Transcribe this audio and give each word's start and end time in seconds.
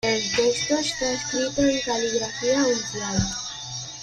El 0.03 0.19
texto 0.35 0.79
está 0.79 1.11
escrito 1.11 1.61
en 1.61 1.79
caligrafía 1.81 2.65
uncial. 2.65 3.19